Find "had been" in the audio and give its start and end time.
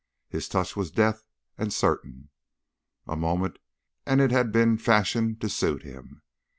4.31-4.79